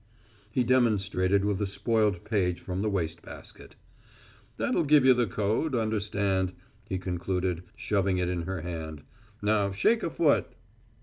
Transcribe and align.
He 0.49 0.63
demonstrated 0.63 1.45
with 1.45 1.61
a 1.61 1.67
spoiled 1.67 2.23
page 2.25 2.59
from 2.59 2.81
the 2.81 2.89
waste 2.89 3.21
basket. 3.21 3.75
"That'll 4.57 4.81
give 4.83 5.05
you 5.05 5.13
the 5.13 5.27
code, 5.27 5.75
understand," 5.75 6.53
he 6.89 6.97
concluded, 6.97 7.61
shoving 7.75 8.17
it 8.17 8.27
in 8.27 8.41
her 8.47 8.61
hand. 8.61 9.03
"Now 9.43 9.71
shake 9.71 10.01
a 10.01 10.09
foot." 10.09 10.47